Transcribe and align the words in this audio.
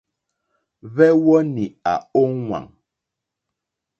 Hwɛ́wɔ́nì 0.93 1.65
à 1.91 1.93
ówàŋ. 2.21 2.65